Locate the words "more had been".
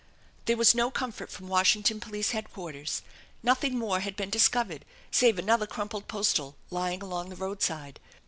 3.77-4.31